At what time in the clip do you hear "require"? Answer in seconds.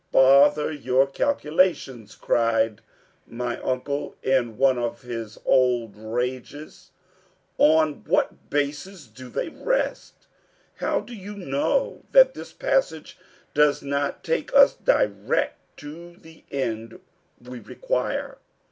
17.59-18.39